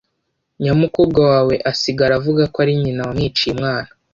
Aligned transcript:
Nyamukobwa 0.63 1.19
wawe 1.31 1.55
asigara 1.71 2.13
avuga 2.19 2.43
ko 2.53 2.57
ari 2.63 2.73
nyina 2.81 3.01
wamwiciye 3.07 3.49
umwana. 3.53 3.89